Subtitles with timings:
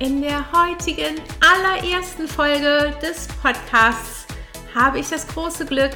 [0.00, 4.26] In der heutigen allerersten Folge des Podcasts
[4.72, 5.90] habe ich das große Glück,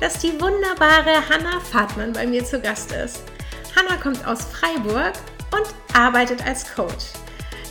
[0.00, 3.24] dass die wunderbare Hanna Fahrtmann bei mir zu Gast ist.
[3.74, 5.12] Hanna kommt aus Freiburg
[5.50, 7.06] und arbeitet als Coach.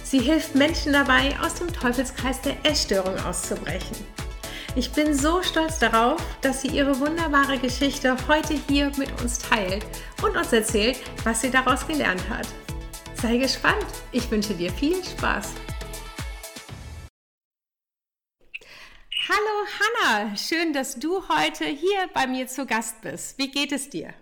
[0.03, 3.95] Sie hilft Menschen dabei, aus dem Teufelskreis der Essstörung auszubrechen.
[4.75, 9.85] Ich bin so stolz darauf, dass sie ihre wunderbare Geschichte heute hier mit uns teilt
[10.21, 12.47] und uns erzählt, was sie daraus gelernt hat.
[13.21, 13.85] Sei gespannt.
[14.11, 15.53] Ich wünsche dir viel Spaß.
[19.29, 23.37] Hallo Hanna, schön, dass du heute hier bei mir zu Gast bist.
[23.37, 24.13] Wie geht es dir?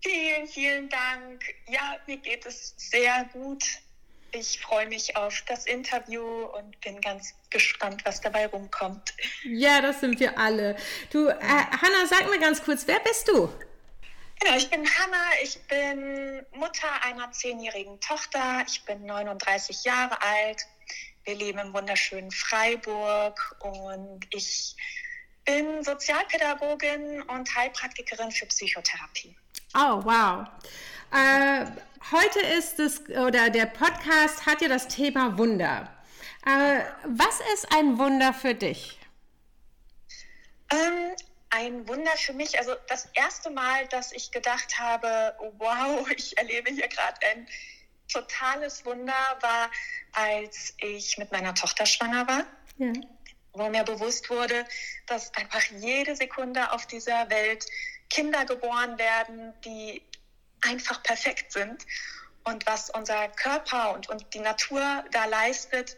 [0.00, 1.42] Vielen, vielen Dank.
[1.68, 3.64] Ja, mir geht es sehr gut.
[4.30, 9.12] Ich freue mich auf das Interview und bin ganz gespannt, was dabei rumkommt.
[9.42, 10.76] Ja, das sind wir alle.
[11.10, 13.48] Du, äh, Hanna, sag mir ganz kurz, wer bist du?
[14.38, 20.64] Genau, ich bin Hanna, ich bin Mutter einer zehnjährigen Tochter, ich bin 39 Jahre alt,
[21.26, 24.76] wir leben im wunderschönen Freiburg und ich
[25.44, 29.36] bin Sozialpädagogin und Heilpraktikerin für Psychotherapie.
[29.74, 30.46] Oh, wow.
[31.12, 31.66] Äh,
[32.12, 35.92] heute ist es, oder der Podcast hat ja das Thema Wunder.
[36.46, 38.98] Äh, was ist ein Wunder für dich?
[40.70, 41.12] Ähm,
[41.50, 46.70] ein Wunder für mich, also das erste Mal, dass ich gedacht habe, wow, ich erlebe
[46.70, 47.48] hier gerade ein
[48.08, 49.70] totales Wunder, war,
[50.12, 52.46] als ich mit meiner Tochter schwanger war.
[52.78, 52.92] Ja.
[53.52, 54.66] Wo mir bewusst wurde,
[55.06, 57.64] dass einfach jede Sekunde auf dieser Welt
[58.10, 60.02] Kinder geboren werden, die
[60.60, 61.86] einfach perfekt sind.
[62.44, 65.96] Und was unser Körper und, und die Natur da leistet,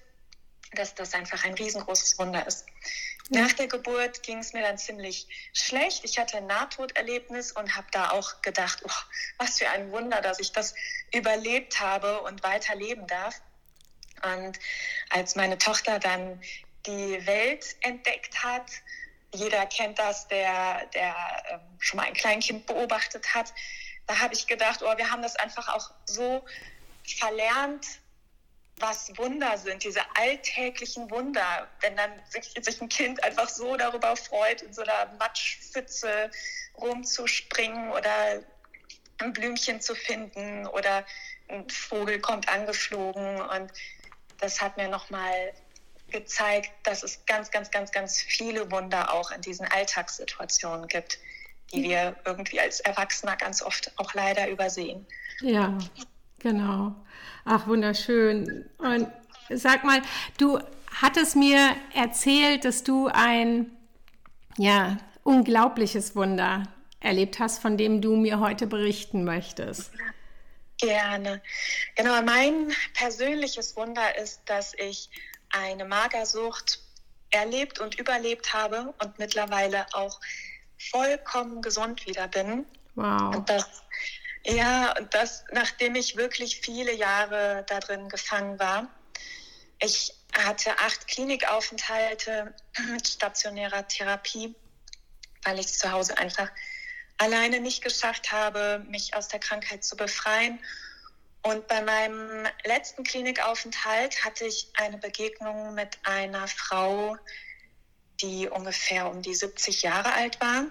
[0.72, 2.66] dass das einfach ein riesengroßes Wunder ist.
[3.30, 6.02] Nach der Geburt ging es mir dann ziemlich schlecht.
[6.04, 8.90] Ich hatte ein Nahtoderlebnis und habe da auch gedacht, oh,
[9.36, 10.74] was für ein Wunder, dass ich das
[11.12, 13.40] überlebt habe und weiterleben darf.
[14.22, 14.58] Und
[15.10, 16.40] als meine Tochter dann
[16.86, 18.70] die Welt entdeckt hat,
[19.34, 21.14] jeder kennt das, der, der
[21.50, 23.52] ähm, schon mal ein Kleinkind beobachtet hat,
[24.06, 26.44] da habe ich gedacht, oh, wir haben das einfach auch so
[27.04, 27.86] verlernt,
[28.80, 34.16] was Wunder sind, diese alltäglichen Wunder, wenn dann sich, sich ein Kind einfach so darüber
[34.16, 36.30] freut, in so einer Matschpfütze
[36.76, 38.42] rumzuspringen oder
[39.18, 41.04] ein Blümchen zu finden oder
[41.48, 43.40] ein Vogel kommt angeflogen.
[43.40, 43.72] Und
[44.38, 45.52] das hat mir nochmal
[46.10, 51.18] gezeigt, dass es ganz, ganz, ganz, ganz viele Wunder auch in diesen Alltagssituationen gibt
[51.72, 55.06] die wir irgendwie als Erwachsener ganz oft auch leider übersehen.
[55.40, 55.76] Ja,
[56.38, 56.94] genau.
[57.44, 58.68] Ach, wunderschön.
[58.78, 59.08] Und
[59.50, 60.02] sag mal,
[60.38, 60.58] du
[61.00, 63.70] hattest mir erzählt, dass du ein
[64.56, 66.64] ja, unglaubliches Wunder
[67.00, 69.92] erlebt hast, von dem du mir heute berichten möchtest.
[70.78, 71.42] Gerne.
[71.96, 75.10] Genau, mein persönliches Wunder ist, dass ich
[75.50, 76.80] eine Magersucht
[77.30, 80.20] erlebt und überlebt habe und mittlerweile auch
[80.90, 82.64] vollkommen gesund wieder bin.
[82.94, 83.36] Wow.
[83.36, 83.82] Und das,
[84.48, 88.88] ja, das, nachdem ich wirklich viele Jahre da drin gefangen war.
[89.80, 92.54] Ich hatte acht Klinikaufenthalte
[92.90, 94.54] mit stationärer Therapie,
[95.44, 96.50] weil ich zu Hause einfach
[97.18, 100.58] alleine nicht geschafft habe, mich aus der Krankheit zu befreien.
[101.42, 107.16] Und bei meinem letzten Klinikaufenthalt hatte ich eine Begegnung mit einer Frau,
[108.20, 110.66] die ungefähr um die 70 Jahre alt war.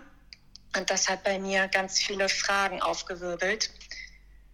[0.76, 3.72] Und das hat bei mir ganz viele Fragen aufgewirbelt.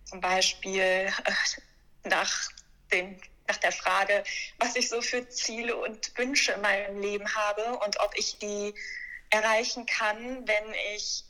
[0.06, 1.12] Zum Beispiel äh,
[2.04, 2.50] nach,
[2.92, 4.24] den, nach der Frage,
[4.60, 8.74] was ich so für Ziele und Wünsche in meinem Leben habe und ob ich die
[9.30, 11.26] erreichen kann, wenn ich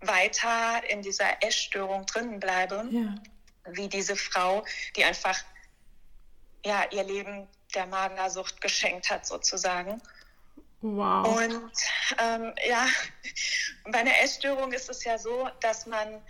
[0.00, 3.14] weiter in dieser Essstörung drinnen bleibe, ja.
[3.70, 4.64] wie diese Frau,
[4.96, 5.38] die einfach
[6.64, 10.02] ja, ihr Leben der Magersucht geschenkt hat, sozusagen.
[10.80, 11.36] Wow.
[11.36, 11.72] Und
[12.18, 12.86] ähm, ja,
[13.84, 16.22] bei einer Essstörung ist es ja so, dass man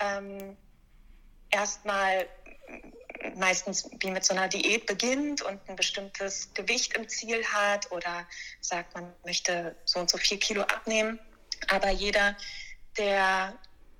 [0.00, 0.56] ähm,
[1.50, 2.26] erstmal
[3.36, 8.26] meistens wie mit so einer Diät beginnt und ein bestimmtes Gewicht im Ziel hat oder
[8.60, 11.18] sagt, man möchte so und so viel Kilo abnehmen.
[11.68, 12.36] Aber jeder,
[12.96, 13.58] der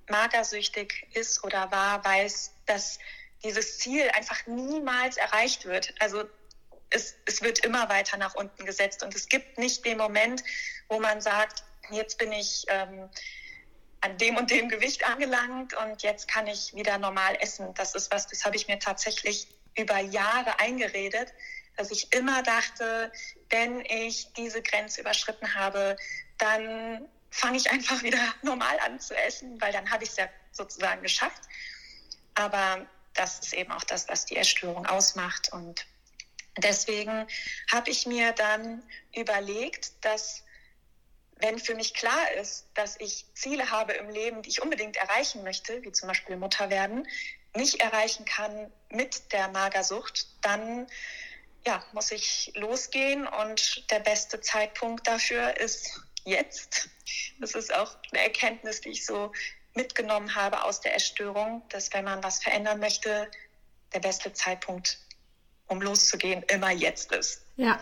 [0.08, 2.99] magersüchtig ist oder war, weiß, dass
[3.44, 5.94] dieses Ziel einfach niemals erreicht wird.
[6.00, 6.25] Also
[6.91, 10.43] es, es wird immer weiter nach unten gesetzt und es gibt nicht den Moment,
[10.89, 13.09] wo man sagt, jetzt bin ich ähm,
[14.01, 17.73] an dem und dem Gewicht angelangt und jetzt kann ich wieder normal essen.
[17.75, 21.33] Das ist was, das habe ich mir tatsächlich über Jahre eingeredet,
[21.77, 23.13] dass ich immer dachte,
[23.51, 25.97] wenn ich diese Grenze überschritten habe,
[26.39, 30.29] dann fange ich einfach wieder normal an zu essen, weil dann habe ich es ja
[30.53, 31.43] sozusagen geschafft.
[32.35, 35.53] Aber das ist eben auch das, was die Essstörung ausmacht.
[35.53, 35.87] Und
[36.58, 37.26] deswegen
[37.70, 38.82] habe ich mir dann
[39.14, 40.44] überlegt, dass
[41.37, 45.43] wenn für mich klar ist, dass ich Ziele habe im Leben, die ich unbedingt erreichen
[45.43, 47.08] möchte, wie zum Beispiel Mutter werden,
[47.55, 50.87] nicht erreichen kann mit der Magersucht, dann
[51.67, 56.88] ja, muss ich losgehen und der beste Zeitpunkt dafür ist jetzt.
[57.38, 59.32] Das ist auch eine Erkenntnis, die ich so
[59.75, 63.31] mitgenommen habe aus der Essstörung, dass wenn man was verändern möchte,
[63.93, 64.99] der beste Zeitpunkt,
[65.71, 67.43] um loszugehen, immer jetzt ist.
[67.57, 67.81] Ja,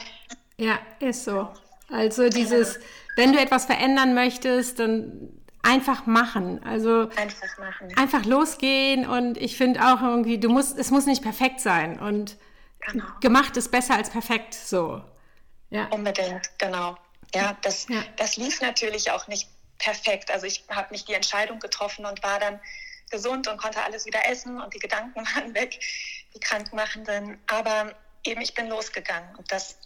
[0.56, 1.48] ja, ist so.
[1.90, 2.78] Also dieses,
[3.16, 5.30] wenn du etwas verändern möchtest, dann
[5.62, 6.62] einfach machen.
[6.64, 7.96] Also einfach machen.
[7.96, 12.36] Einfach losgehen und ich finde auch irgendwie, du musst, es muss nicht perfekt sein und
[12.80, 13.04] genau.
[13.20, 14.54] gemacht ist besser als perfekt.
[14.54, 15.02] So.
[15.70, 15.86] Ja.
[15.86, 16.96] Unbedingt, genau.
[17.34, 18.02] Ja, das, ja.
[18.16, 19.48] das lief natürlich auch nicht
[19.78, 20.30] perfekt.
[20.30, 22.60] Also ich habe nicht die Entscheidung getroffen und war dann
[23.10, 25.78] gesund und konnte alles wieder essen und die Gedanken waren weg,
[26.34, 27.38] die Krankmachenden.
[27.46, 27.94] Aber
[28.24, 29.78] eben, ich bin losgegangen und das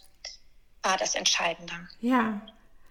[0.81, 1.73] war das Entscheidende.
[2.01, 2.41] Ja.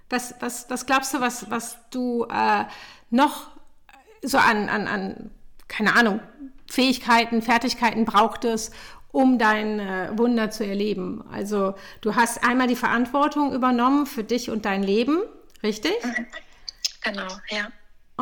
[0.09, 2.65] Was, was, was glaubst du, was, was du äh,
[3.11, 3.51] noch
[4.23, 5.31] so an, an, an,
[5.69, 6.21] keine Ahnung,
[6.71, 8.75] Fähigkeiten, Fertigkeiten brauchtest,
[9.11, 11.25] um dein äh, Wunder zu erleben?
[11.31, 15.23] Also du hast einmal die Verantwortung übernommen für dich und dein Leben,
[15.63, 15.95] richtig?
[17.03, 17.69] Genau, ja.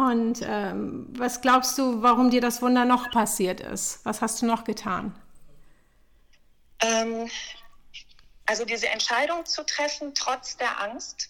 [0.00, 4.00] Und ähm, was glaubst du, warum dir das Wunder noch passiert ist?
[4.04, 5.14] Was hast du noch getan?
[6.80, 7.30] Ähm,
[8.46, 11.28] also diese Entscheidung zu treffen, trotz der Angst,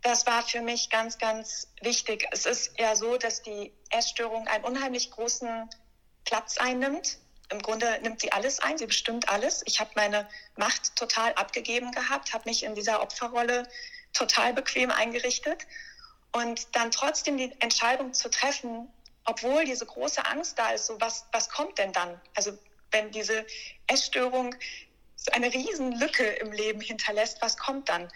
[0.00, 2.26] das war für mich ganz, ganz wichtig.
[2.30, 5.68] Es ist ja so, dass die Essstörung einen unheimlich großen
[6.24, 7.18] Platz einnimmt.
[7.50, 9.62] Im Grunde nimmt sie alles ein, sie bestimmt alles.
[9.66, 13.68] Ich habe meine Macht total abgegeben gehabt, habe mich in dieser Opferrolle
[14.14, 15.66] total bequem eingerichtet.
[16.32, 18.88] Und dann trotzdem die Entscheidung zu treffen,
[19.24, 22.20] obwohl diese große Angst da ist, so was, was kommt denn dann?
[22.34, 22.58] Also
[22.90, 23.46] wenn diese
[23.86, 24.54] Essstörung
[25.16, 28.10] so eine Riesenlücke im Leben hinterlässt, was kommt dann?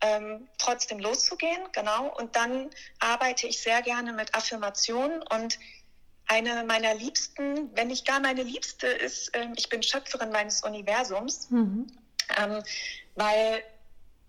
[0.00, 2.14] ähm, trotzdem loszugehen, genau.
[2.16, 2.70] Und dann
[3.00, 5.58] arbeite ich sehr gerne mit Affirmationen und
[6.26, 11.50] eine meiner liebsten, wenn nicht gar meine liebste, ist, ähm, ich bin Schöpferin meines Universums,
[11.50, 11.86] mhm.
[12.36, 12.62] ähm,
[13.14, 13.62] weil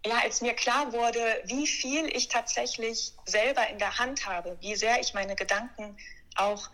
[0.06, 4.76] ja, als mir klar wurde, wie viel ich tatsächlich selber in der Hand habe, wie
[4.76, 5.98] sehr ich meine Gedanken
[6.36, 6.70] auch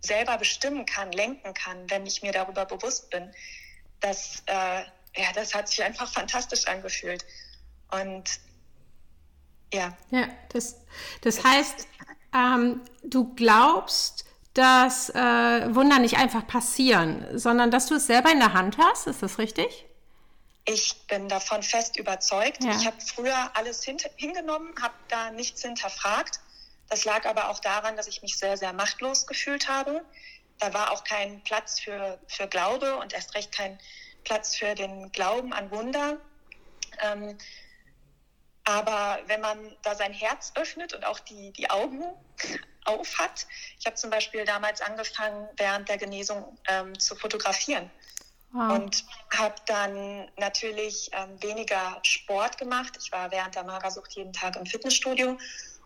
[0.00, 3.32] selber bestimmen kann, lenken kann, wenn ich mir darüber bewusst bin,
[4.00, 4.82] das, äh,
[5.16, 7.24] ja, das hat sich einfach fantastisch angefühlt.
[7.90, 8.38] Und
[9.72, 9.96] ja.
[10.10, 10.76] Ja, das,
[11.22, 11.88] das heißt,
[12.32, 14.24] ähm, du glaubst,
[14.54, 19.08] dass äh, Wunder nicht einfach passieren, sondern dass du es selber in der Hand hast.
[19.08, 19.87] Ist das richtig?
[20.70, 22.62] Ich bin davon fest überzeugt.
[22.62, 22.72] Ja.
[22.72, 26.40] Ich habe früher alles hingenommen, habe da nichts hinterfragt.
[26.90, 30.04] Das lag aber auch daran, dass ich mich sehr, sehr machtlos gefühlt habe.
[30.58, 33.78] Da war auch kein Platz für, für Glaube und erst recht kein
[34.24, 36.20] Platz für den Glauben an Wunder.
[37.00, 37.38] Ähm,
[38.64, 42.04] aber wenn man da sein Herz öffnet und auch die, die Augen
[42.84, 43.46] auf hat,
[43.78, 47.90] ich habe zum Beispiel damals angefangen, während der Genesung ähm, zu fotografieren.
[48.50, 48.72] Wow.
[48.72, 49.04] Und
[49.36, 52.98] habe dann natürlich ähm, weniger Sport gemacht.
[53.00, 55.36] Ich war während der Magersucht jeden Tag im Fitnessstudio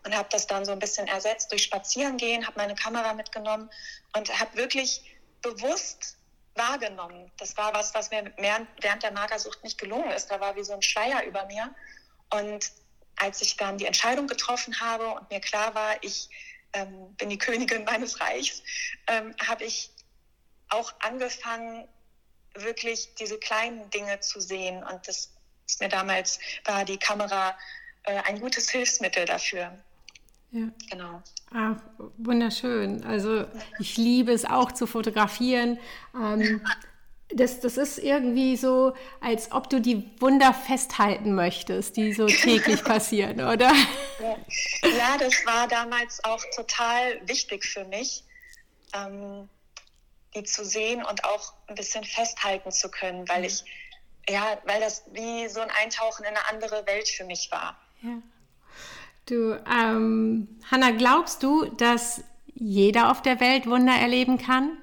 [0.05, 3.69] und habe das dann so ein bisschen ersetzt durch Spazierengehen, habe meine Kamera mitgenommen
[4.15, 5.01] und habe wirklich
[5.41, 6.17] bewusst
[6.55, 7.31] wahrgenommen.
[7.37, 10.31] Das war was, was mir während der Magersucht nicht gelungen ist.
[10.31, 11.73] Da war wie so ein Schleier über mir.
[12.29, 12.71] Und
[13.17, 16.29] als ich dann die Entscheidung getroffen habe und mir klar war, ich
[16.73, 18.63] ähm, bin die Königin meines Reichs,
[19.07, 19.91] ähm, habe ich
[20.69, 21.87] auch angefangen,
[22.55, 24.83] wirklich diese kleinen Dinge zu sehen.
[24.83, 25.31] Und das
[25.67, 27.57] ist mir damals, war die Kamera
[28.03, 29.71] äh, ein gutes Hilfsmittel dafür.
[30.51, 30.67] Ja.
[30.89, 31.23] Genau.
[31.51, 31.75] Ach,
[32.17, 33.03] wunderschön.
[33.03, 33.45] Also
[33.79, 35.79] ich liebe es auch zu fotografieren.
[36.15, 36.61] Ähm,
[37.29, 42.83] das, das ist irgendwie so, als ob du die Wunder festhalten möchtest, die so täglich
[42.83, 43.71] passieren, oder?
[44.19, 48.23] Ja, das war damals auch total wichtig für mich,
[48.93, 49.49] ähm,
[50.35, 53.63] die zu sehen und auch ein bisschen festhalten zu können, weil ich,
[54.27, 57.77] ja, weil das wie so ein Eintauchen in eine andere Welt für mich war.
[58.01, 58.21] Ja.
[59.25, 62.21] Du, ähm, Hanna, glaubst du, dass
[62.55, 64.77] jeder auf der Welt Wunder erleben kann?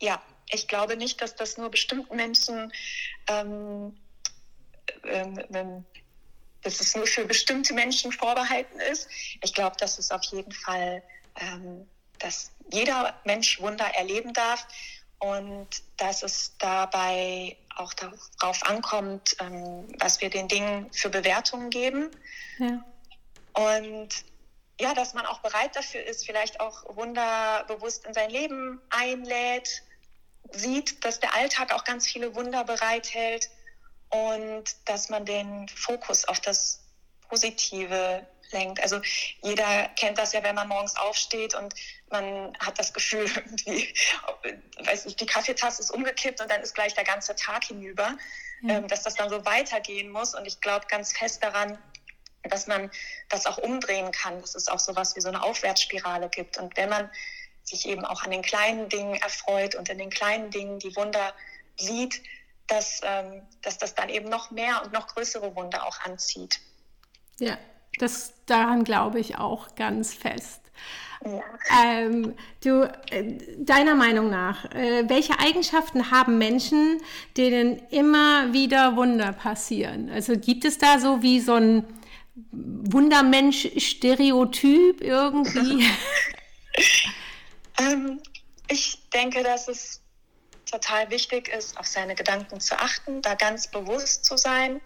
[0.00, 2.72] ja, ich glaube nicht, dass das nur bestimmten Menschen,
[3.28, 3.96] ähm,
[5.04, 5.84] ähm, ähm,
[6.62, 9.08] dass es nur für bestimmte Menschen vorbehalten ist.
[9.42, 11.02] Ich glaube, dass es auf jeden Fall,
[11.36, 11.86] ähm,
[12.18, 14.66] dass jeder Mensch Wunder erleben darf
[15.18, 22.10] und dass es dabei auch darauf ankommt, ähm, was wir den Dingen für Bewertungen geben.
[22.58, 22.84] Ja.
[23.54, 24.24] Und
[24.80, 29.82] ja, dass man auch bereit dafür ist, vielleicht auch Wunder bewusst in sein Leben einlädt,
[30.52, 33.50] sieht, dass der Alltag auch ganz viele Wunder bereithält
[34.10, 36.80] und dass man den Fokus auf das
[37.28, 38.80] Positive lenkt.
[38.80, 39.00] Also
[39.42, 41.74] jeder kennt das ja, wenn man morgens aufsteht und
[42.10, 43.94] man hat das Gefühl, irgendwie,
[44.78, 48.16] weiß nicht, die Kaffeetasse ist umgekippt und dann ist gleich der ganze Tag hinüber,
[48.62, 48.78] ja.
[48.78, 50.34] Ähm, dass das dann so weitergehen muss.
[50.34, 51.78] Und ich glaube ganz fest daran,
[52.42, 52.90] dass man
[53.28, 56.58] das auch umdrehen kann, dass es auch so was wie so eine Aufwärtsspirale gibt.
[56.58, 57.10] Und wenn man
[57.62, 61.34] sich eben auch an den kleinen Dingen erfreut und in den kleinen Dingen die Wunder
[61.76, 62.22] sieht,
[62.66, 66.60] dass, ähm, dass das dann eben noch mehr und noch größere Wunder auch anzieht.
[67.38, 67.58] Ja,
[67.98, 70.60] das daran glaube ich auch ganz fest.
[71.24, 71.42] Ja.
[71.82, 77.00] Ähm, du, äh, deiner Meinung nach, äh, welche Eigenschaften haben Menschen,
[77.36, 80.10] denen immer wieder Wunder passieren?
[80.10, 81.82] Also gibt es da so wie so ein
[82.52, 85.84] Wundermensch-Stereotyp irgendwie?
[87.80, 88.20] ähm,
[88.68, 90.00] ich denke, dass es
[90.70, 94.80] total wichtig ist, auf seine Gedanken zu achten, da ganz bewusst zu sein.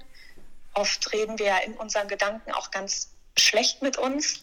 [0.74, 4.42] Oft reden wir ja in unseren Gedanken auch ganz schlecht mit uns,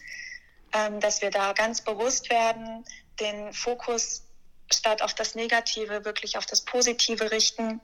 [0.74, 2.86] ähm, dass wir da ganz bewusst werden,
[3.19, 4.24] den Fokus
[4.71, 7.81] statt auf das Negative wirklich auf das Positive richten.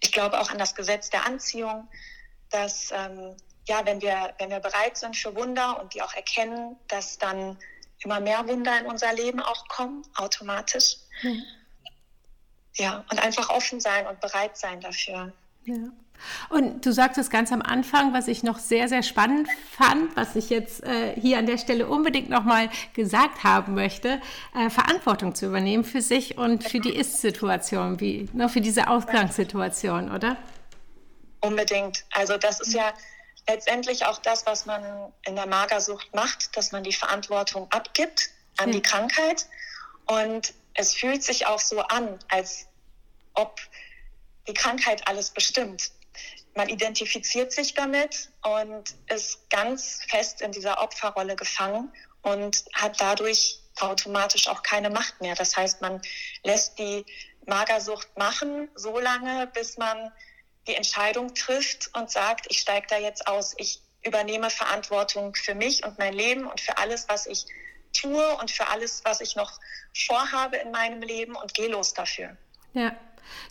[0.00, 1.88] Ich glaube auch an das Gesetz der Anziehung,
[2.50, 3.36] dass ähm,
[3.68, 7.58] ja, wenn wir, wenn wir bereit sind für Wunder und die auch erkennen, dass dann
[8.00, 10.96] immer mehr Wunder in unser Leben auch kommen, automatisch.
[11.22, 11.42] Mhm.
[12.74, 15.32] Ja, und einfach offen sein und bereit sein dafür.
[15.66, 15.74] Ja.
[16.48, 20.48] Und du sagtest ganz am Anfang, was ich noch sehr, sehr spannend fand, was ich
[20.48, 24.20] jetzt äh, hier an der Stelle unbedingt nochmal gesagt haben möchte,
[24.54, 30.10] äh, Verantwortung zu übernehmen für sich und für die Ist-Situation, wie ne, für diese Ausgangssituation,
[30.10, 30.36] oder?
[31.40, 32.04] Unbedingt.
[32.12, 32.92] Also das ist ja
[33.48, 34.82] letztendlich auch das, was man
[35.26, 38.76] in der Magersucht macht, dass man die Verantwortung abgibt an ja.
[38.76, 39.46] die Krankheit.
[40.06, 42.66] Und es fühlt sich auch so an, als
[43.34, 43.60] ob
[44.48, 45.90] die Krankheit alles bestimmt
[46.56, 53.60] man identifiziert sich damit und ist ganz fest in dieser Opferrolle gefangen und hat dadurch
[53.78, 55.34] automatisch auch keine Macht mehr.
[55.34, 56.00] Das heißt, man
[56.42, 57.04] lässt die
[57.44, 60.10] Magersucht machen, so lange, bis man
[60.66, 65.84] die Entscheidung trifft und sagt, ich steige da jetzt aus, ich übernehme Verantwortung für mich
[65.84, 67.44] und mein Leben und für alles, was ich
[67.92, 69.60] tue und für alles, was ich noch
[69.94, 72.36] vorhabe in meinem Leben und gehe los dafür.
[72.72, 72.96] Ja,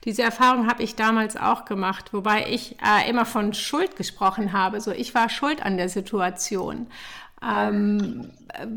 [0.03, 4.82] diese Erfahrung habe ich damals auch gemacht, wobei ich äh, immer von Schuld gesprochen habe.
[4.82, 6.88] So, ich war schuld an der Situation.
[7.41, 8.67] Ähm, äh,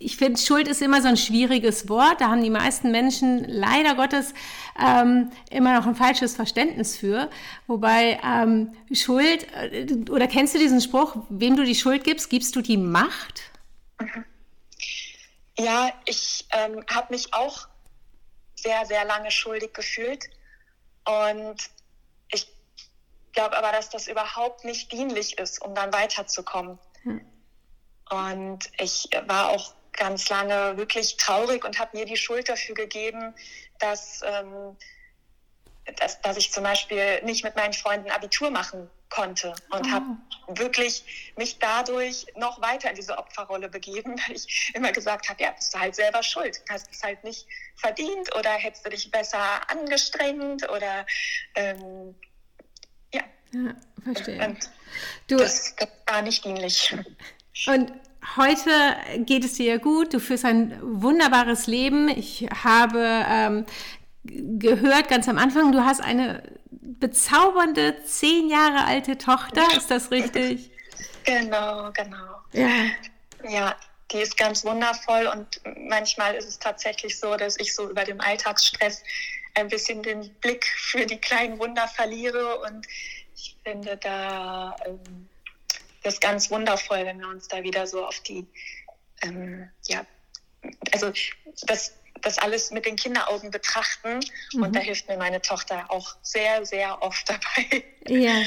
[0.00, 2.20] ich finde, Schuld ist immer so ein schwieriges Wort.
[2.20, 4.32] Da haben die meisten Menschen leider Gottes
[4.80, 7.28] ähm, immer noch ein falsches Verständnis für.
[7.66, 12.54] Wobei ähm, Schuld, äh, oder kennst du diesen Spruch, wem du die Schuld gibst, gibst
[12.54, 13.42] du die Macht?
[15.58, 17.66] Ja, ich ähm, habe mich auch
[18.62, 20.24] sehr, sehr lange schuldig gefühlt.
[21.04, 21.70] Und
[22.30, 22.46] ich
[23.32, 26.78] glaube aber, dass das überhaupt nicht dienlich ist, um dann weiterzukommen.
[27.02, 27.20] Hm.
[28.10, 33.34] Und ich war auch ganz lange wirklich traurig und habe mir die Schuld dafür gegeben,
[33.80, 34.76] dass, ähm,
[35.96, 39.90] dass, dass ich zum Beispiel nicht mit meinen Freunden Abitur machen konnte und oh.
[39.90, 40.06] habe
[40.48, 45.50] wirklich mich dadurch noch weiter in diese Opferrolle begeben, weil ich immer gesagt habe, ja,
[45.52, 49.40] bist du halt selber schuld, hast es halt nicht verdient oder hättest du dich besser
[49.70, 51.06] angestrengt oder
[51.54, 52.14] ähm,
[53.12, 53.22] ja.
[53.52, 54.46] Ja, verstehe.
[54.46, 54.70] Und
[55.28, 56.94] du, das, das war nicht dienlich.
[57.66, 57.92] Und
[58.36, 58.70] heute
[59.24, 62.08] geht es dir gut, du führst ein wunderbares Leben.
[62.08, 63.66] Ich habe ähm,
[64.24, 70.70] gehört ganz am Anfang, du hast eine bezaubernde, zehn Jahre alte Tochter, ist das richtig?
[71.24, 72.40] Genau, genau.
[72.54, 72.70] Ja.
[73.46, 73.76] Ja,
[74.10, 78.18] die ist ganz wundervoll und manchmal ist es tatsächlich so, dass ich so über dem
[78.18, 79.02] Alltagsstress
[79.54, 82.86] ein bisschen den Blick für die kleinen Wunder verliere und
[83.34, 85.28] ich finde da ähm,
[86.02, 88.46] das ganz wundervoll, wenn wir uns da wieder so auf die,
[89.22, 90.06] ähm, ja,
[90.92, 91.12] also
[91.66, 94.20] das das alles mit den Kinderaugen betrachten.
[94.52, 94.62] Mhm.
[94.62, 97.84] Und da hilft mir meine Tochter auch sehr, sehr oft dabei.
[98.08, 98.42] Ja.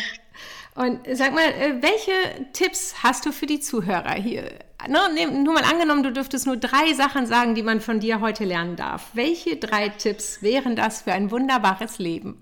[0.74, 4.60] Und sag mal, äh, welche Tipps hast du für die Zuhörer hier?
[4.88, 8.46] Ne, nur mal angenommen, du dürftest nur drei Sachen sagen, die man von dir heute
[8.46, 9.10] lernen darf.
[9.13, 12.42] Welche drei Tipps wären das für ein wunderbares Leben?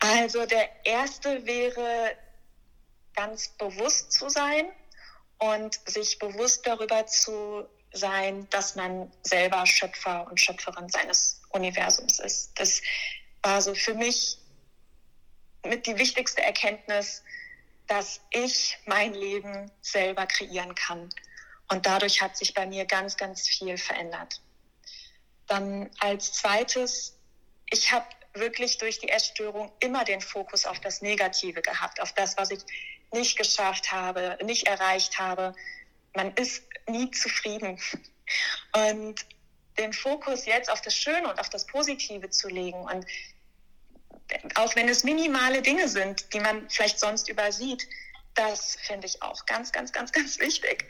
[0.00, 2.16] Also der erste wäre
[3.14, 4.66] ganz bewusst zu sein
[5.38, 12.58] und sich bewusst darüber zu sein, dass man selber Schöpfer und Schöpferin seines Universums ist.
[12.58, 12.82] Das
[13.42, 14.38] war so für mich
[15.64, 17.22] mit die wichtigste Erkenntnis,
[17.86, 21.08] dass ich mein Leben selber kreieren kann.
[21.70, 24.40] Und dadurch hat sich bei mir ganz, ganz viel verändert.
[25.46, 27.16] Dann als zweites,
[27.70, 32.36] ich habe wirklich durch die Essstörung immer den Fokus auf das Negative gehabt, auf das,
[32.36, 32.60] was ich
[33.12, 35.54] nicht geschafft habe, nicht erreicht habe.
[36.18, 37.78] Man ist nie zufrieden.
[38.72, 39.24] Und
[39.78, 43.06] den Fokus jetzt auf das Schöne und auf das Positive zu legen und
[44.56, 47.88] auch wenn es minimale Dinge sind, die man vielleicht sonst übersieht,
[48.34, 50.88] das finde ich auch ganz, ganz, ganz, ganz wichtig.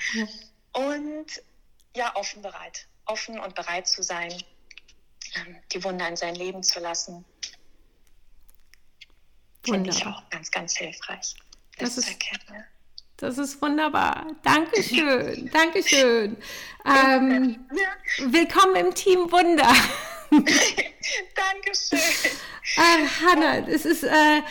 [0.73, 1.26] Und
[1.94, 4.32] ja, offen bereit, offen und bereit zu sein,
[5.73, 7.23] die Wunder in sein Leben zu lassen.
[9.62, 11.35] Finde ich auch ganz, ganz hilfreich.
[11.76, 12.64] Das, das ist, erkennen.
[13.20, 14.26] Das ist wunderbar.
[14.44, 15.50] Dankeschön.
[15.52, 16.37] Dankeschön.
[16.87, 17.56] Ähm.
[18.18, 19.68] Willkommen im Team Wunder.
[20.30, 21.98] Dankeschön.
[22.76, 24.42] Ach, Hanna, es ist äh,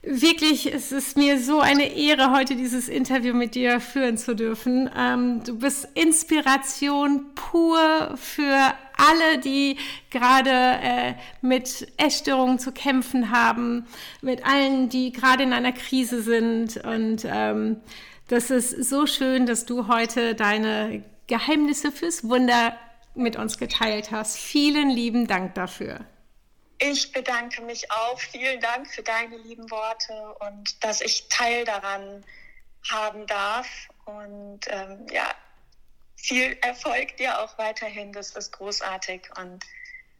[0.00, 4.90] wirklich, es ist mir so eine Ehre, heute dieses Interview mit dir führen zu dürfen.
[4.96, 9.78] Ähm, du bist Inspiration pur für alle, die
[10.10, 13.86] gerade äh, mit Essstörungen zu kämpfen haben,
[14.20, 16.76] mit allen, die gerade in einer Krise sind.
[16.78, 17.80] Und ähm,
[18.28, 22.78] das ist so schön, dass du heute deine Geheimnisse fürs Wunder
[23.14, 24.36] mit uns geteilt hast.
[24.38, 26.00] Vielen lieben Dank dafür.
[26.78, 28.18] Ich bedanke mich auch.
[28.18, 32.24] Vielen Dank für deine lieben Worte und dass ich Teil daran
[32.90, 33.66] haben darf.
[34.04, 35.30] Und ähm, ja,
[36.24, 38.12] viel Erfolg dir auch weiterhin.
[38.12, 39.64] Das ist großartig und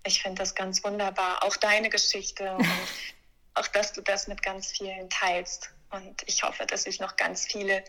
[0.06, 1.42] ich finde das ganz wunderbar.
[1.42, 2.66] Auch deine Geschichte und
[3.54, 5.70] auch, dass du das mit ganz vielen teilst.
[5.90, 7.84] Und ich hoffe, dass ich noch ganz viele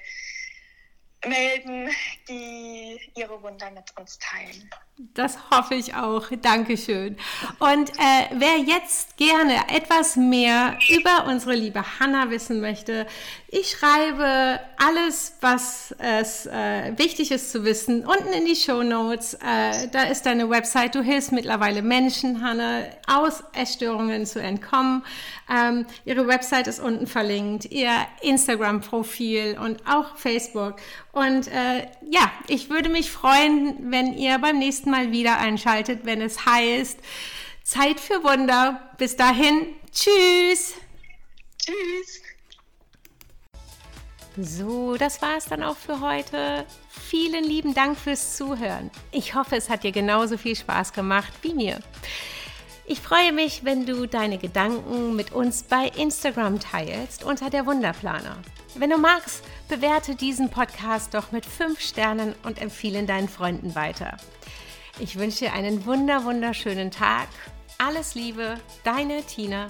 [1.27, 1.89] melden,
[2.29, 4.69] die ihre Wunder mit uns teilen.
[4.97, 6.29] Das hoffe ich auch.
[6.41, 7.17] Dankeschön.
[7.59, 13.07] Und äh, wer jetzt gerne etwas mehr über unsere liebe Hanna wissen möchte,
[13.57, 19.35] ich schreibe alles, was es äh, wichtig ist zu wissen, unten in die Show Notes.
[19.35, 20.93] Äh, da ist deine Website.
[20.93, 25.05] Du hilfst mittlerweile Menschen, Hanna, aus Essstörungen zu entkommen.
[25.49, 27.91] Ähm, ihre Website ist unten verlinkt, ihr
[28.21, 30.75] Instagram-Profil und auch Facebook.
[31.13, 36.21] Und äh, ja, ich würde mich freuen, wenn ihr beim nächsten Mal wieder einschaltet, wenn
[36.21, 36.99] es heißt
[37.63, 38.81] Zeit für Wunder.
[38.97, 40.73] Bis dahin, tschüss.
[41.57, 42.24] Tschüss.
[44.37, 46.65] So, das war es dann auch für heute.
[46.89, 48.91] Vielen lieben Dank fürs Zuhören.
[49.11, 51.79] Ich hoffe, es hat dir genauso viel Spaß gemacht wie mir.
[52.85, 58.37] Ich freue mich, wenn du deine Gedanken mit uns bei Instagram teilst unter der Wunderplaner.
[58.75, 64.17] Wenn du magst, bewerte diesen Podcast doch mit 5 Sternen und empfehle deinen Freunden weiter.
[64.99, 67.29] Ich wünsche dir einen wunder wunderschönen Tag.
[67.77, 69.69] Alles Liebe, deine Tina.